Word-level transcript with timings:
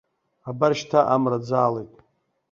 Абар 0.49 0.73
шьҭа 0.79 0.99
амра 1.15 1.37
ӡаалеит. 1.47 1.93